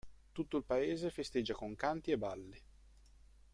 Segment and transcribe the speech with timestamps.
[0.31, 2.57] Tutto il paese festeggia con canti e balli...